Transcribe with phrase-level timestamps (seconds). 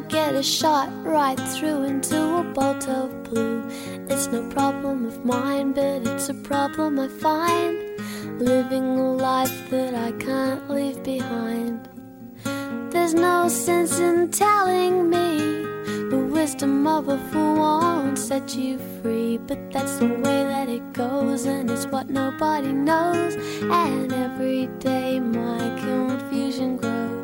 [0.00, 3.64] get a shot right through into a bolt of blue.
[4.08, 7.78] It's no problem of mine, but it's a problem I find.
[8.40, 11.88] Living a life that I can't leave behind.
[12.90, 15.38] There's no sense in telling me
[16.10, 19.38] the wisdom of a fool won't set you free.
[19.38, 23.34] But that's the way that it goes, and it's what nobody knows.
[23.62, 27.23] And every day my confusion grows.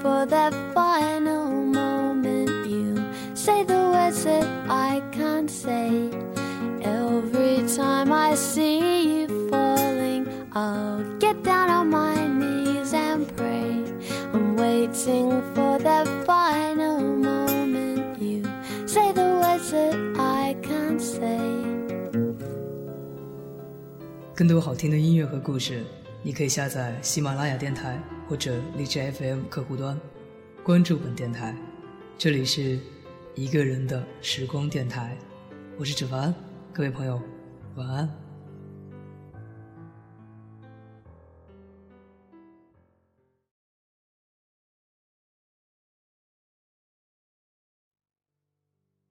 [0.00, 2.66] for that final moment.
[2.66, 2.96] You
[3.34, 6.10] say the words that I can't say.
[6.82, 13.84] Every time I see you falling, I'll get down on my knees and pray.
[14.32, 18.18] I'm waiting for that final moment.
[18.20, 18.42] You
[18.86, 21.38] say the words that I can't say.
[24.34, 25.82] 更多好听的音乐和故事，
[26.22, 27.98] 你可以下载喜马拉雅电台。
[28.28, 29.98] 或者荔枝 FM 客户端，
[30.64, 31.56] 关注本电台。
[32.18, 32.78] 这里是
[33.36, 35.16] 一个人的时光电台，
[35.78, 36.34] 我是芷凡，
[36.72, 37.22] 各位朋友，
[37.76, 38.25] 晚安。